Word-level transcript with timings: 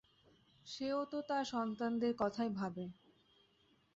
সেও 0.65 0.99
তো 1.05 1.17
তার 1.29 1.45
সন্তানদের 1.45 2.13
কথাই 2.17 2.49
ভাবে। 2.51 2.85